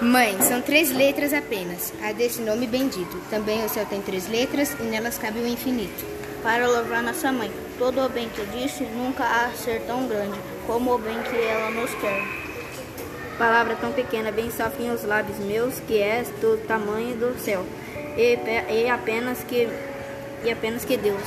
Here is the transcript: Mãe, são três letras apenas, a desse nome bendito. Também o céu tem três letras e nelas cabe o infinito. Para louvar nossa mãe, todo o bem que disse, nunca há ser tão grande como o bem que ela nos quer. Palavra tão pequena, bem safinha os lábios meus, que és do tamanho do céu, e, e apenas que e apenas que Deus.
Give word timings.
Mãe, 0.00 0.40
são 0.42 0.62
três 0.62 0.90
letras 0.90 1.32
apenas, 1.32 1.92
a 2.02 2.12
desse 2.12 2.40
nome 2.40 2.66
bendito. 2.66 3.20
Também 3.30 3.64
o 3.64 3.68
céu 3.68 3.84
tem 3.86 4.00
três 4.00 4.28
letras 4.28 4.76
e 4.78 4.82
nelas 4.84 5.18
cabe 5.18 5.40
o 5.40 5.46
infinito. 5.46 6.04
Para 6.42 6.68
louvar 6.68 7.02
nossa 7.02 7.32
mãe, 7.32 7.50
todo 7.78 8.00
o 8.00 8.08
bem 8.08 8.28
que 8.28 8.44
disse, 8.46 8.84
nunca 8.84 9.24
há 9.24 9.50
ser 9.50 9.80
tão 9.82 10.06
grande 10.06 10.38
como 10.66 10.94
o 10.94 10.98
bem 10.98 11.20
que 11.22 11.36
ela 11.36 11.70
nos 11.70 11.90
quer. 11.94 12.22
Palavra 13.38 13.76
tão 13.76 13.92
pequena, 13.92 14.30
bem 14.30 14.50
safinha 14.50 14.92
os 14.92 15.04
lábios 15.04 15.38
meus, 15.38 15.80
que 15.80 16.00
és 16.00 16.28
do 16.40 16.56
tamanho 16.66 17.16
do 17.16 17.38
céu, 17.38 17.64
e, 18.16 18.38
e 18.72 18.88
apenas 18.88 19.42
que 19.44 19.68
e 20.44 20.50
apenas 20.50 20.84
que 20.84 20.96
Deus. 20.96 21.22